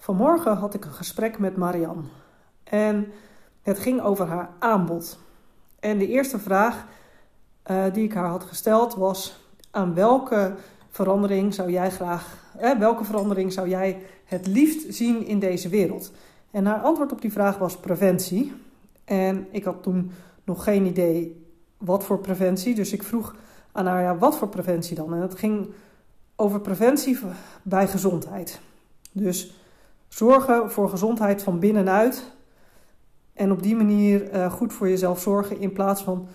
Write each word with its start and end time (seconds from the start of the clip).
Vanmorgen 0.00 0.56
had 0.56 0.74
ik 0.74 0.84
een 0.84 0.92
gesprek 0.92 1.38
met 1.38 1.56
Marianne. 1.56 2.02
En 2.64 3.12
het 3.62 3.78
ging 3.78 4.00
over 4.00 4.26
haar 4.26 4.50
aanbod. 4.58 5.18
En 5.80 5.98
de 5.98 6.08
eerste 6.08 6.38
vraag 6.38 6.86
uh, 7.70 7.84
die 7.92 8.04
ik 8.04 8.14
haar 8.14 8.28
had 8.28 8.44
gesteld 8.44 8.94
was: 8.94 9.40
aan 9.70 9.94
welke 9.94 10.54
verandering 10.90 11.54
zou 11.54 11.70
jij 11.70 11.90
graag, 11.90 12.36
eh, 12.58 12.78
welke 12.78 13.04
verandering 13.04 13.52
zou 13.52 13.68
jij 13.68 14.02
het 14.24 14.46
liefst 14.46 14.94
zien 14.94 15.26
in 15.26 15.38
deze 15.38 15.68
wereld? 15.68 16.12
En 16.50 16.66
haar 16.66 16.80
antwoord 16.80 17.12
op 17.12 17.20
die 17.20 17.32
vraag 17.32 17.58
was 17.58 17.76
preventie. 17.76 18.52
En 19.04 19.46
ik 19.50 19.64
had 19.64 19.82
toen 19.82 20.10
nog 20.44 20.64
geen 20.64 20.86
idee 20.86 21.46
wat 21.76 22.04
voor 22.04 22.18
preventie, 22.18 22.74
dus 22.74 22.92
ik 22.92 23.02
vroeg 23.02 23.34
aan 23.72 23.86
haar 23.86 24.02
ja, 24.02 24.16
wat 24.16 24.36
voor 24.36 24.48
preventie 24.48 24.96
dan? 24.96 25.14
En 25.14 25.20
het 25.20 25.34
ging 25.34 25.68
over 26.36 26.60
preventie 26.60 27.18
bij 27.62 27.88
gezondheid. 27.88 28.60
Dus 29.12 29.59
zorgen 30.10 30.70
voor 30.70 30.88
gezondheid 30.88 31.42
van 31.42 31.58
binnenuit 31.58 32.32
en 33.32 33.52
op 33.52 33.62
die 33.62 33.76
manier 33.76 34.34
uh, 34.34 34.52
goed 34.52 34.72
voor 34.72 34.88
jezelf 34.88 35.20
zorgen 35.20 35.60
in 35.60 35.72
plaats 35.72 36.02
van 36.02 36.28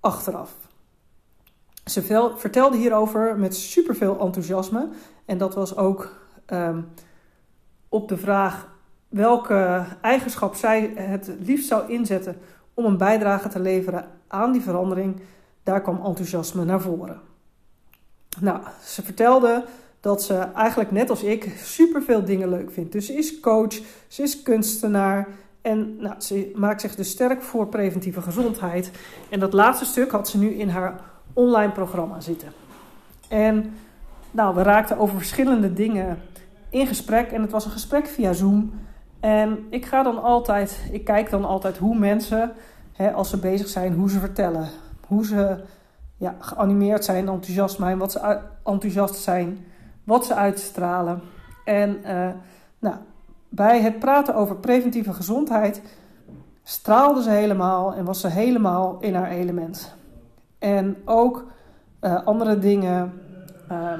achteraf. 0.00 0.52
Ze 1.84 2.32
vertelde 2.36 2.76
hierover 2.76 3.38
met 3.38 3.56
superveel 3.56 4.18
enthousiasme. 4.20 4.88
En 5.24 5.38
dat 5.38 5.54
was 5.54 5.76
ook 5.76 6.12
um, 6.52 6.88
op 7.88 8.08
de 8.08 8.16
vraag 8.16 8.68
welke 9.08 9.84
eigenschap 10.00 10.54
zij 10.54 10.92
het 10.94 11.30
liefst 11.38 11.68
zou 11.68 11.92
inzetten 11.92 12.36
om 12.74 12.84
een 12.84 12.96
bijdrage 12.96 13.48
te 13.48 13.60
leveren 13.60 14.08
aan 14.26 14.52
die 14.52 14.62
verandering. 14.62 15.20
Daar 15.62 15.80
kwam 15.80 16.04
enthousiasme 16.04 16.64
naar 16.64 16.80
voren. 16.80 17.20
Nou, 18.40 18.60
ze 18.84 19.02
vertelde 19.02 19.64
dat 20.04 20.22
ze 20.22 20.34
eigenlijk 20.34 20.90
net 20.90 21.10
als 21.10 21.22
ik 21.22 21.52
superveel 21.62 22.24
dingen 22.24 22.48
leuk 22.48 22.70
vindt. 22.70 22.92
Dus 22.92 23.06
ze 23.06 23.12
is 23.12 23.40
coach, 23.40 23.80
ze 24.08 24.22
is 24.22 24.42
kunstenaar 24.42 25.28
en 25.62 25.96
nou, 25.96 26.14
ze 26.18 26.52
maakt 26.54 26.80
zich 26.80 26.94
dus 26.94 27.10
sterk 27.10 27.42
voor 27.42 27.66
preventieve 27.66 28.22
gezondheid. 28.22 28.90
En 29.28 29.40
dat 29.40 29.52
laatste 29.52 29.84
stuk 29.84 30.10
had 30.10 30.28
ze 30.28 30.38
nu 30.38 30.50
in 30.50 30.68
haar 30.68 31.00
online 31.32 31.72
programma 31.72 32.20
zitten. 32.20 32.48
En 33.28 33.74
nou, 34.30 34.54
we 34.54 34.62
raakten 34.62 34.98
over 34.98 35.16
verschillende 35.16 35.72
dingen 35.72 36.18
in 36.68 36.86
gesprek. 36.86 37.30
En 37.30 37.42
het 37.42 37.50
was 37.50 37.64
een 37.64 37.70
gesprek 37.70 38.06
via 38.06 38.32
Zoom. 38.32 38.72
En 39.20 39.66
ik 39.70 39.86
ga 39.86 40.02
dan 40.02 40.22
altijd, 40.22 40.78
ik 40.92 41.04
kijk 41.04 41.30
dan 41.30 41.44
altijd 41.44 41.78
hoe 41.78 41.98
mensen, 41.98 42.52
hè, 42.92 43.12
als 43.12 43.30
ze 43.30 43.38
bezig 43.38 43.68
zijn, 43.68 43.92
hoe 43.92 44.10
ze 44.10 44.18
vertellen. 44.18 44.68
Hoe 45.06 45.26
ze 45.26 45.64
ja, 46.16 46.36
geanimeerd 46.38 47.04
zijn, 47.04 47.28
enthousiast 47.28 47.76
zijn, 47.76 47.98
wat 47.98 48.12
ze 48.12 48.38
enthousiast 48.64 49.14
zijn, 49.14 49.58
wat 50.04 50.26
ze 50.26 50.34
uitstralen. 50.34 51.20
En 51.64 52.00
uh, 52.06 52.28
nou, 52.78 52.96
bij 53.48 53.80
het 53.80 53.98
praten 53.98 54.34
over 54.34 54.56
preventieve 54.56 55.12
gezondheid 55.12 55.82
straalde 56.62 57.22
ze 57.22 57.30
helemaal 57.30 57.94
en 57.94 58.04
was 58.04 58.20
ze 58.20 58.28
helemaal 58.28 58.96
in 59.00 59.14
haar 59.14 59.30
element. 59.30 59.94
En 60.58 60.96
ook 61.04 61.46
uh, 62.00 62.24
andere 62.24 62.58
dingen 62.58 63.12
uh, 63.70 63.92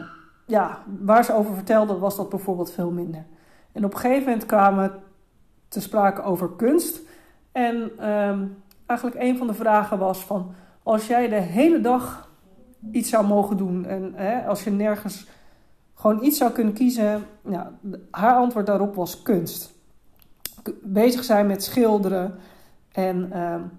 ja, 0.47 0.79
waar 1.01 1.25
ze 1.25 1.35
over 1.35 1.55
vertelde, 1.55 1.99
was 1.99 2.17
dat 2.17 2.29
bijvoorbeeld 2.29 2.73
veel 2.73 2.91
minder. 2.91 3.25
En 3.73 3.85
op 3.85 3.95
een 3.95 4.01
gegeven 4.01 4.25
moment 4.25 4.47
kwamen 4.47 4.93
te 5.69 5.81
sprake 5.81 6.23
over 6.23 6.51
kunst. 6.51 7.01
En 7.53 8.09
um, 8.11 8.63
eigenlijk 8.87 9.21
een 9.21 9.39
van 9.39 9.47
de 9.47 9.55
vragen 9.55 9.99
was 9.99 10.25
van... 10.25 10.55
als 10.83 11.07
jij 11.07 11.29
de 11.29 11.35
hele 11.41 11.81
dag 11.81 12.31
iets 12.91 13.11
zou 13.11 13.27
mogen 13.27 13.57
doen... 13.57 13.87
en 13.87 14.13
hè, 14.15 14.47
als 14.47 14.65
je 14.65 14.71
nergens 14.71 15.27
gewoon 15.95 16.25
iets 16.25 16.39
zou 16.39 16.53
kunnen 16.53 16.75
kiezen... 16.75 17.27
Ja, 17.49 17.73
haar 18.11 18.37
antwoord 18.37 18.67
daarop 18.67 18.95
was 18.95 19.23
kunst. 19.23 19.73
Bezig 20.83 21.25
zijn 21.25 21.47
met 21.47 21.65
schilderen. 21.65 22.35
En 22.93 23.41
um, 23.41 23.71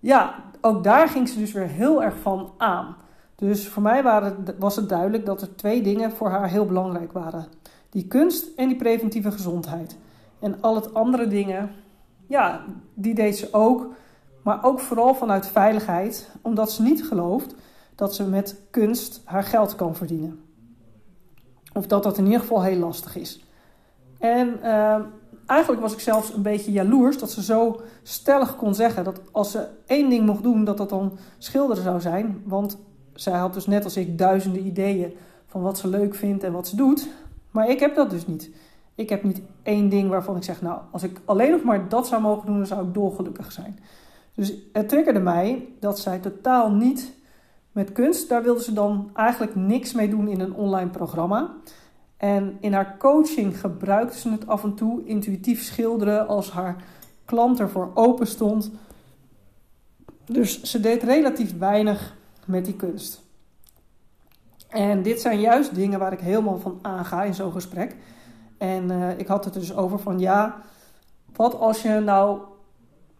ja, 0.00 0.34
ook 0.60 0.84
daar 0.84 1.08
ging 1.08 1.28
ze 1.28 1.38
dus 1.38 1.52
weer 1.52 1.66
heel 1.66 2.02
erg 2.02 2.16
van 2.18 2.50
aan. 2.58 2.96
Dus 3.34 3.68
voor 3.68 3.82
mij 3.82 4.02
waren, 4.02 4.44
was 4.58 4.76
het 4.76 4.88
duidelijk 4.88 5.26
dat 5.26 5.42
er 5.42 5.56
twee 5.56 5.82
dingen 5.82 6.12
voor 6.12 6.28
haar 6.28 6.48
heel 6.48 6.66
belangrijk 6.66 7.12
waren: 7.12 7.46
die 7.90 8.06
kunst 8.06 8.46
en 8.56 8.68
die 8.68 8.76
preventieve 8.76 9.30
gezondheid. 9.30 9.96
En 10.38 10.56
al 10.60 10.74
het 10.74 10.94
andere 10.94 11.28
dingen, 11.28 11.70
ja, 12.26 12.64
die 12.94 13.14
deed 13.14 13.36
ze 13.36 13.48
ook, 13.52 13.86
maar 14.42 14.64
ook 14.64 14.80
vooral 14.80 15.14
vanuit 15.14 15.48
veiligheid, 15.48 16.30
omdat 16.42 16.72
ze 16.72 16.82
niet 16.82 17.04
gelooft 17.04 17.54
dat 17.94 18.14
ze 18.14 18.28
met 18.28 18.60
kunst 18.70 19.22
haar 19.24 19.44
geld 19.44 19.74
kan 19.74 19.94
verdienen. 19.94 20.44
Of 21.72 21.86
dat 21.86 22.02
dat 22.02 22.18
in 22.18 22.24
ieder 22.24 22.40
geval 22.40 22.62
heel 22.62 22.78
lastig 22.78 23.16
is. 23.16 23.44
En 24.18 24.58
uh, 24.62 24.96
eigenlijk 25.46 25.80
was 25.80 25.92
ik 25.92 26.00
zelfs 26.00 26.32
een 26.34 26.42
beetje 26.42 26.72
jaloers 26.72 27.18
dat 27.18 27.30
ze 27.30 27.42
zo 27.42 27.80
stellig 28.02 28.56
kon 28.56 28.74
zeggen 28.74 29.04
dat 29.04 29.20
als 29.30 29.50
ze 29.50 29.66
één 29.86 30.10
ding 30.10 30.26
mocht 30.26 30.42
doen, 30.42 30.64
dat 30.64 30.76
dat 30.76 30.88
dan 30.88 31.18
schilderen 31.38 31.82
zou 31.82 32.00
zijn. 32.00 32.42
Want 32.44 32.78
zij 33.14 33.38
had 33.38 33.54
dus 33.54 33.66
net 33.66 33.84
als 33.84 33.96
ik 33.96 34.18
duizenden 34.18 34.66
ideeën 34.66 35.16
van 35.46 35.62
wat 35.62 35.78
ze 35.78 35.88
leuk 35.88 36.14
vindt 36.14 36.44
en 36.44 36.52
wat 36.52 36.68
ze 36.68 36.76
doet. 36.76 37.08
Maar 37.50 37.70
ik 37.70 37.80
heb 37.80 37.94
dat 37.94 38.10
dus 38.10 38.26
niet. 38.26 38.50
Ik 38.94 39.08
heb 39.08 39.22
niet 39.22 39.40
één 39.62 39.88
ding 39.88 40.08
waarvan 40.08 40.36
ik 40.36 40.42
zeg, 40.42 40.62
nou, 40.62 40.80
als 40.90 41.02
ik 41.02 41.20
alleen 41.24 41.50
nog 41.50 41.62
maar 41.62 41.88
dat 41.88 42.06
zou 42.06 42.22
mogen 42.22 42.46
doen, 42.46 42.56
dan 42.56 42.66
zou 42.66 42.86
ik 42.86 42.94
dolgelukkig 42.94 43.52
zijn. 43.52 43.78
Dus 44.34 44.54
het 44.72 44.88
triggerde 44.88 45.20
mij 45.20 45.68
dat 45.80 45.98
zij 45.98 46.18
totaal 46.18 46.70
niet 46.70 47.12
met 47.80 47.92
kunst, 47.92 48.28
daar 48.28 48.42
wilde 48.42 48.62
ze 48.62 48.72
dan 48.72 49.10
eigenlijk 49.14 49.54
niks 49.54 49.92
mee 49.92 50.08
doen 50.08 50.28
in 50.28 50.40
een 50.40 50.54
online 50.54 50.90
programma. 50.90 51.56
En 52.16 52.56
in 52.60 52.72
haar 52.72 52.96
coaching 52.98 53.60
gebruikte 53.60 54.18
ze 54.18 54.30
het 54.30 54.46
af 54.46 54.64
en 54.64 54.74
toe 54.74 55.04
intuïtief 55.04 55.62
schilderen 55.62 56.28
als 56.28 56.50
haar 56.50 56.76
klant 57.24 57.60
ervoor 57.60 57.90
open 57.94 58.26
stond. 58.26 58.70
Dus 60.24 60.62
ze 60.62 60.80
deed 60.80 61.02
relatief 61.02 61.58
weinig 61.58 62.16
met 62.44 62.64
die 62.64 62.76
kunst. 62.76 63.22
En 64.68 65.02
dit 65.02 65.20
zijn 65.20 65.40
juist 65.40 65.74
dingen 65.74 65.98
waar 65.98 66.12
ik 66.12 66.20
helemaal 66.20 66.58
van 66.58 66.78
aanga 66.82 67.22
in 67.22 67.34
zo'n 67.34 67.52
gesprek. 67.52 67.96
En 68.58 68.90
uh, 68.90 69.18
ik 69.18 69.26
had 69.26 69.44
het 69.44 69.54
dus 69.54 69.74
over 69.74 69.98
van 69.98 70.18
ja, 70.18 70.62
wat 71.36 71.54
als 71.54 71.82
je 71.82 72.00
nou 72.00 72.40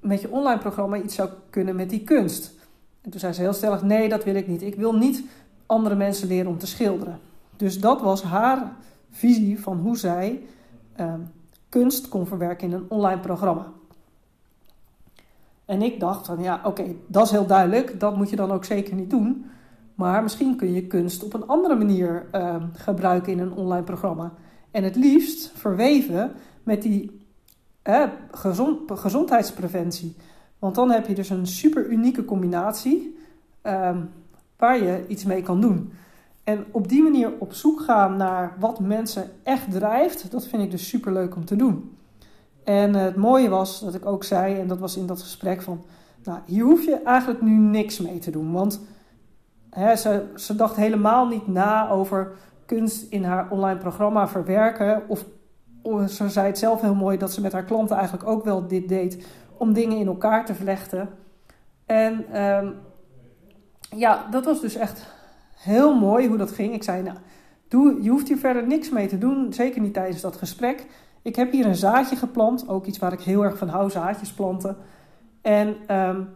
met 0.00 0.20
je 0.20 0.30
online 0.30 0.60
programma 0.60 0.96
iets 0.96 1.14
zou 1.14 1.28
kunnen 1.50 1.76
met 1.76 1.90
die 1.90 2.04
kunst? 2.04 2.58
En 3.00 3.10
toen 3.10 3.20
zei 3.20 3.32
ze 3.32 3.40
heel 3.40 3.52
stellig: 3.52 3.82
nee, 3.82 4.08
dat 4.08 4.24
wil 4.24 4.34
ik 4.34 4.48
niet. 4.48 4.62
Ik 4.62 4.74
wil 4.74 4.92
niet 4.92 5.24
andere 5.66 5.94
mensen 5.94 6.28
leren 6.28 6.50
om 6.50 6.58
te 6.58 6.66
schilderen. 6.66 7.18
Dus 7.56 7.80
dat 7.80 8.00
was 8.00 8.22
haar 8.22 8.72
visie 9.10 9.60
van 9.60 9.78
hoe 9.78 9.96
zij 9.96 10.40
uh, 11.00 11.14
kunst 11.68 12.08
kon 12.08 12.26
verwerken 12.26 12.68
in 12.68 12.74
een 12.74 12.86
online 12.88 13.20
programma. 13.20 13.66
En 15.64 15.82
ik 15.82 16.00
dacht 16.00 16.26
van 16.26 16.42
ja, 16.42 16.60
oké, 16.64 16.84
dat 17.06 17.24
is 17.24 17.30
heel 17.30 17.46
duidelijk. 17.46 18.00
Dat 18.00 18.16
moet 18.16 18.30
je 18.30 18.36
dan 18.36 18.52
ook 18.52 18.64
zeker 18.64 18.94
niet 18.94 19.10
doen. 19.10 19.50
Maar 19.94 20.22
misschien 20.22 20.56
kun 20.56 20.72
je 20.72 20.86
kunst 20.86 21.24
op 21.24 21.34
een 21.34 21.46
andere 21.46 21.74
manier 21.74 22.26
uh, 22.34 22.56
gebruiken 22.72 23.32
in 23.32 23.38
een 23.38 23.52
online 23.52 23.84
programma. 23.84 24.32
En 24.70 24.84
het 24.84 24.96
liefst 24.96 25.52
verweven 25.54 26.32
met 26.62 26.82
die 26.82 27.20
gezond, 28.30 28.90
gezondheidspreventie. 29.00 30.16
Want 30.60 30.74
dan 30.74 30.90
heb 30.90 31.06
je 31.06 31.14
dus 31.14 31.30
een 31.30 31.46
super 31.46 31.86
unieke 31.86 32.24
combinatie 32.24 33.18
uh, 33.62 33.96
waar 34.56 34.82
je 34.82 35.04
iets 35.08 35.24
mee 35.24 35.42
kan 35.42 35.60
doen. 35.60 35.92
En 36.44 36.64
op 36.70 36.88
die 36.88 37.02
manier 37.02 37.32
op 37.38 37.52
zoek 37.52 37.80
gaan 37.80 38.16
naar 38.16 38.56
wat 38.58 38.80
mensen 38.80 39.30
echt 39.42 39.70
drijft, 39.70 40.30
dat 40.30 40.46
vind 40.46 40.62
ik 40.62 40.70
dus 40.70 40.88
super 40.88 41.12
leuk 41.12 41.36
om 41.36 41.44
te 41.44 41.56
doen. 41.56 41.96
En 42.64 42.94
het 42.94 43.16
mooie 43.16 43.48
was 43.48 43.80
dat 43.80 43.94
ik 43.94 44.06
ook 44.06 44.24
zei, 44.24 44.58
en 44.58 44.68
dat 44.68 44.78
was 44.78 44.96
in 44.96 45.06
dat 45.06 45.20
gesprek 45.20 45.62
van, 45.62 45.84
nou, 46.24 46.38
hier 46.46 46.64
hoef 46.64 46.84
je 46.84 47.02
eigenlijk 47.02 47.42
nu 47.42 47.50
niks 47.50 48.00
mee 48.00 48.18
te 48.18 48.30
doen. 48.30 48.52
Want 48.52 48.80
hè, 49.70 49.96
ze, 49.96 50.24
ze 50.36 50.56
dacht 50.56 50.76
helemaal 50.76 51.26
niet 51.28 51.46
na 51.46 51.90
over 51.90 52.32
kunst 52.66 53.12
in 53.12 53.24
haar 53.24 53.50
online 53.50 53.78
programma 53.78 54.28
verwerken. 54.28 55.02
Of, 55.08 55.24
of, 55.82 56.10
ze 56.10 56.28
zei 56.28 56.46
het 56.46 56.58
zelf 56.58 56.80
heel 56.80 56.94
mooi 56.94 57.18
dat 57.18 57.32
ze 57.32 57.40
met 57.40 57.52
haar 57.52 57.64
klanten 57.64 57.96
eigenlijk 57.96 58.28
ook 58.28 58.44
wel 58.44 58.66
dit 58.66 58.88
deed 58.88 59.26
om 59.60 59.72
dingen 59.72 59.98
in 59.98 60.06
elkaar 60.06 60.44
te 60.44 60.54
vlechten. 60.54 61.08
En 61.86 62.42
um, 62.42 62.74
ja, 63.96 64.26
dat 64.30 64.44
was 64.44 64.60
dus 64.60 64.74
echt 64.74 65.06
heel 65.54 65.98
mooi 65.98 66.28
hoe 66.28 66.36
dat 66.36 66.50
ging. 66.50 66.74
Ik 66.74 66.82
zei, 66.82 67.02
nou, 67.02 67.16
doe, 67.68 68.02
je 68.02 68.10
hoeft 68.10 68.28
hier 68.28 68.36
verder 68.36 68.66
niks 68.66 68.90
mee 68.90 69.06
te 69.06 69.18
doen, 69.18 69.52
zeker 69.52 69.80
niet 69.80 69.94
tijdens 69.94 70.20
dat 70.20 70.36
gesprek. 70.36 70.86
Ik 71.22 71.36
heb 71.36 71.52
hier 71.52 71.66
een 71.66 71.74
zaadje 71.74 72.16
geplant, 72.16 72.68
ook 72.68 72.86
iets 72.86 72.98
waar 72.98 73.12
ik 73.12 73.20
heel 73.20 73.44
erg 73.44 73.58
van 73.58 73.68
hou, 73.68 73.90
zaadjes 73.90 74.32
planten. 74.32 74.76
En 75.42 75.96
um, 75.96 76.28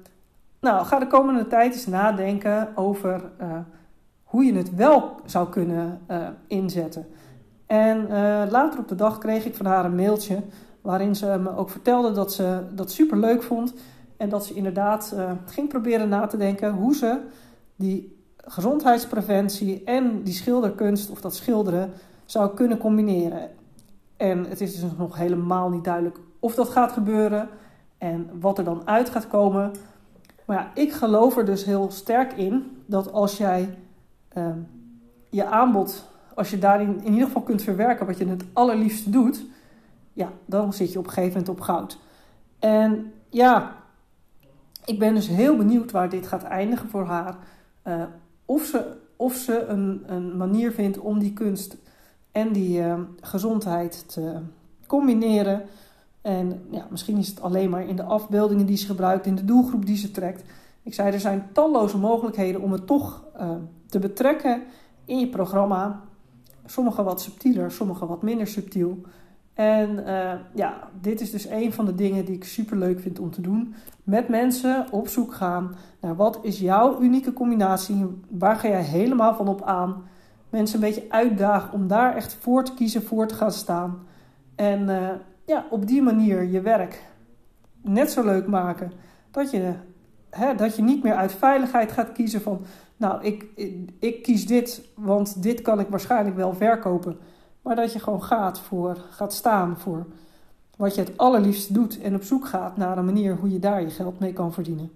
nou, 0.60 0.84
ga 0.84 0.98
de 0.98 1.06
komende 1.06 1.46
tijd 1.46 1.74
eens 1.74 1.86
nadenken 1.86 2.76
over 2.76 3.30
uh, 3.40 3.58
hoe 4.24 4.44
je 4.44 4.54
het 4.54 4.74
wel 4.74 5.20
zou 5.24 5.48
kunnen 5.48 6.00
uh, 6.10 6.28
inzetten. 6.46 7.06
En 7.66 8.00
uh, 8.00 8.42
later 8.50 8.78
op 8.78 8.88
de 8.88 8.94
dag 8.94 9.18
kreeg 9.18 9.44
ik 9.44 9.54
van 9.54 9.66
haar 9.66 9.84
een 9.84 9.94
mailtje 9.94 10.42
waarin 10.84 11.16
ze 11.16 11.38
me 11.42 11.56
ook 11.56 11.70
vertelde 11.70 12.12
dat 12.12 12.32
ze 12.32 12.60
dat 12.74 12.90
super 12.90 13.18
leuk 13.18 13.42
vond. 13.42 13.74
En 14.16 14.28
dat 14.28 14.46
ze 14.46 14.54
inderdaad 14.54 15.14
ging 15.46 15.68
proberen 15.68 16.08
na 16.08 16.26
te 16.26 16.36
denken 16.36 16.72
hoe 16.72 16.94
ze 16.94 17.18
die 17.76 18.18
gezondheidspreventie 18.36 19.84
en 19.84 20.22
die 20.22 20.34
schilderkunst 20.34 21.10
of 21.10 21.20
dat 21.20 21.34
schilderen 21.34 21.92
zou 22.24 22.54
kunnen 22.54 22.78
combineren. 22.78 23.50
En 24.16 24.44
het 24.48 24.60
is 24.60 24.80
dus 24.80 24.90
nog 24.98 25.16
helemaal 25.16 25.70
niet 25.70 25.84
duidelijk 25.84 26.18
of 26.38 26.54
dat 26.54 26.68
gaat 26.68 26.92
gebeuren 26.92 27.48
en 27.98 28.30
wat 28.40 28.58
er 28.58 28.64
dan 28.64 28.82
uit 28.84 29.10
gaat 29.10 29.28
komen. 29.28 29.72
Maar 30.44 30.56
ja, 30.56 30.70
ik 30.82 30.92
geloof 30.92 31.36
er 31.36 31.44
dus 31.44 31.64
heel 31.64 31.90
sterk 31.90 32.32
in 32.32 32.76
dat 32.86 33.12
als 33.12 33.36
jij 33.36 33.78
ehm, 34.28 34.58
je 35.30 35.44
aanbod, 35.44 36.04
als 36.34 36.50
je 36.50 36.58
daarin 36.58 37.00
in 37.04 37.12
ieder 37.12 37.26
geval 37.26 37.42
kunt 37.42 37.62
verwerken 37.62 38.06
wat 38.06 38.18
je 38.18 38.26
het 38.26 38.44
allerliefste 38.52 39.10
doet, 39.10 39.44
ja, 40.14 40.32
dan 40.46 40.72
zit 40.72 40.92
je 40.92 40.98
op 40.98 41.06
een 41.06 41.12
gegeven 41.12 41.38
moment 41.38 41.48
op 41.48 41.60
goud. 41.60 41.98
En 42.58 43.12
ja, 43.28 43.76
ik 44.84 44.98
ben 44.98 45.14
dus 45.14 45.28
heel 45.28 45.56
benieuwd 45.56 45.90
waar 45.90 46.08
dit 46.08 46.26
gaat 46.26 46.42
eindigen 46.42 46.88
voor 46.88 47.04
haar. 47.04 47.36
Uh, 47.84 48.02
of 48.44 48.64
ze, 48.64 48.96
of 49.16 49.34
ze 49.34 49.64
een, 49.64 50.02
een 50.06 50.36
manier 50.36 50.72
vindt 50.72 50.98
om 50.98 51.18
die 51.18 51.32
kunst 51.32 51.76
en 52.32 52.52
die 52.52 52.80
uh, 52.80 52.94
gezondheid 53.20 54.04
te 54.08 54.40
combineren. 54.86 55.62
En 56.22 56.66
ja, 56.70 56.86
misschien 56.90 57.16
is 57.16 57.28
het 57.28 57.40
alleen 57.40 57.70
maar 57.70 57.88
in 57.88 57.96
de 57.96 58.02
afbeeldingen 58.02 58.66
die 58.66 58.76
ze 58.76 58.86
gebruikt, 58.86 59.26
in 59.26 59.34
de 59.34 59.44
doelgroep 59.44 59.86
die 59.86 59.96
ze 59.96 60.10
trekt. 60.10 60.42
Ik 60.82 60.94
zei, 60.94 61.12
er 61.12 61.20
zijn 61.20 61.48
talloze 61.52 61.98
mogelijkheden 61.98 62.60
om 62.60 62.72
het 62.72 62.86
toch 62.86 63.24
uh, 63.40 63.50
te 63.86 63.98
betrekken 63.98 64.62
in 65.04 65.18
je 65.18 65.28
programma. 65.28 66.02
Sommige 66.66 67.02
wat 67.02 67.20
subtieler, 67.20 67.70
sommige 67.70 68.06
wat 68.06 68.22
minder 68.22 68.46
subtiel. 68.46 69.00
En 69.54 69.98
uh, 69.98 70.32
ja, 70.54 70.88
dit 71.00 71.20
is 71.20 71.30
dus 71.30 71.46
een 71.46 71.72
van 71.72 71.84
de 71.84 71.94
dingen 71.94 72.24
die 72.24 72.34
ik 72.34 72.44
super 72.44 72.76
leuk 72.76 73.00
vind 73.00 73.18
om 73.18 73.30
te 73.30 73.40
doen. 73.40 73.74
Met 74.02 74.28
mensen 74.28 74.86
op 74.90 75.08
zoek 75.08 75.34
gaan 75.34 75.74
naar 76.00 76.16
wat 76.16 76.38
is 76.42 76.58
jouw 76.58 77.00
unieke 77.00 77.32
combinatie? 77.32 78.06
Waar 78.28 78.56
ga 78.56 78.68
jij 78.68 78.82
helemaal 78.82 79.34
van 79.34 79.48
op 79.48 79.62
aan? 79.62 80.02
Mensen 80.50 80.74
een 80.74 80.88
beetje 80.88 81.04
uitdagen 81.08 81.72
om 81.72 81.88
daar 81.88 82.16
echt 82.16 82.34
voor 82.40 82.64
te 82.64 82.74
kiezen, 82.74 83.02
voor 83.02 83.26
te 83.26 83.34
gaan 83.34 83.52
staan. 83.52 83.98
En 84.54 84.88
uh, 84.88 85.08
ja, 85.46 85.64
op 85.70 85.86
die 85.86 86.02
manier 86.02 86.42
je 86.42 86.60
werk 86.60 87.02
net 87.80 88.10
zo 88.10 88.24
leuk 88.24 88.46
maken. 88.46 88.92
Dat 89.30 89.50
je, 89.50 89.72
hè, 90.30 90.54
dat 90.54 90.76
je 90.76 90.82
niet 90.82 91.02
meer 91.02 91.14
uit 91.14 91.32
veiligheid 91.32 91.92
gaat 91.92 92.12
kiezen 92.12 92.40
van... 92.40 92.60
Nou, 92.96 93.24
ik, 93.24 93.46
ik 93.98 94.22
kies 94.22 94.46
dit, 94.46 94.82
want 94.94 95.42
dit 95.42 95.62
kan 95.62 95.80
ik 95.80 95.88
waarschijnlijk 95.88 96.36
wel 96.36 96.54
verkopen 96.54 97.18
maar 97.64 97.76
dat 97.76 97.92
je 97.92 97.98
gewoon 97.98 98.22
gaat, 98.22 98.60
voor, 98.60 98.96
gaat 99.10 99.32
staan 99.32 99.78
voor 99.78 100.06
wat 100.76 100.94
je 100.94 101.00
het 101.00 101.16
allerliefst 101.16 101.74
doet 101.74 102.00
en 102.00 102.14
op 102.14 102.22
zoek 102.22 102.46
gaat 102.46 102.76
naar 102.76 102.98
een 102.98 103.04
manier 103.04 103.36
hoe 103.36 103.52
je 103.52 103.58
daar 103.58 103.80
je 103.80 103.90
geld 103.90 104.18
mee 104.18 104.32
kan 104.32 104.52
verdienen. 104.52 104.90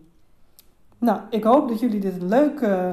Nou, 0.99 1.21
ik 1.31 1.45
hoop 1.45 1.69
dat 1.69 1.81
jullie 1.81 2.01
dit 2.01 2.21
een 2.21 2.29
leuk 2.29 2.61
uh, 2.61 2.91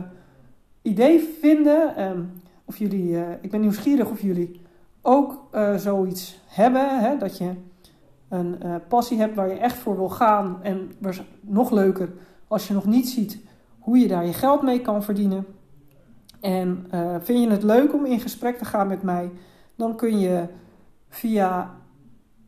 idee 0.81 1.38
vinden. 1.42 2.04
Um, 2.04 2.31
of 2.66 2.77
jullie, 2.77 3.10
uh, 3.10 3.22
ik 3.42 3.51
ben 3.51 3.62
nieuwsgierig 3.62 4.10
of 4.10 4.22
jullie 4.22 4.62
ook 5.01 5.44
uh, 5.56 5.75
zoiets 5.75 6.39
hebben. 6.45 7.00
Hè? 7.00 7.18
Dat 7.18 7.38
je 7.38 7.51
een 8.30 8.57
passie 8.88 9.19
hebt 9.19 9.36
waar 9.36 9.48
je 9.48 9.60
echt 9.60 9.78
voor 9.78 9.95
wil 9.95 10.10
gaan. 10.10 10.63
En 10.63 10.92
nog 11.42 11.71
leuker 11.71 12.10
als 12.48 12.68
je 12.68 12.74
nog 12.74 12.86
niet 12.86 13.10
ziet 13.10 13.39
hoe 13.80 13.98
je 13.98 14.07
daar 14.07 14.25
je 14.25 14.33
geld 14.33 14.62
mee 14.62 14.81
kan 14.81 15.04
verdienen. 15.04 15.45
En 16.39 16.88
vind 17.21 17.44
je 17.44 17.50
het 17.50 17.63
leuk 17.63 17.94
om 17.94 18.06
in 18.06 18.19
gesprek 18.19 18.57
te 18.57 18.66
gaan 18.66 18.88
met 18.88 19.01
mij? 19.01 19.31
Dan 19.75 19.95
kun 19.95 20.19
je 20.19 20.45
via 21.10 21.75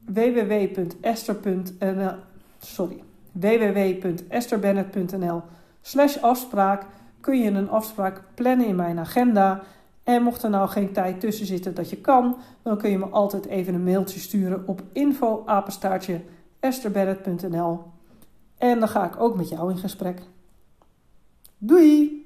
www.esther.nl 0.05 2.13
sorry, 2.57 3.03
www.esterbennett.nl 3.31 5.41
slash 5.81 6.17
afspraak 6.17 6.85
kun 7.19 7.39
je 7.39 7.51
een 7.51 7.69
afspraak 7.69 8.23
plannen 8.33 8.67
in 8.67 8.75
mijn 8.75 8.99
agenda. 8.99 9.61
En 10.03 10.23
mocht 10.23 10.43
er 10.43 10.49
nou 10.49 10.69
geen 10.69 10.91
tijd 10.91 11.19
tussen 11.19 11.45
zitten 11.45 11.75
dat 11.75 11.89
je 11.89 11.97
kan, 11.97 12.37
dan 12.61 12.77
kun 12.77 12.89
je 12.89 12.97
me 12.97 13.05
altijd 13.05 13.45
even 13.45 13.73
een 13.73 13.83
mailtje 13.83 14.19
sturen 14.19 14.67
op 14.67 14.81
info 14.91 15.43
En 18.57 18.79
dan 18.79 18.87
ga 18.87 19.05
ik 19.05 19.19
ook 19.19 19.35
met 19.35 19.49
jou 19.49 19.71
in 19.71 19.77
gesprek. 19.77 20.21
Doei! 21.57 22.16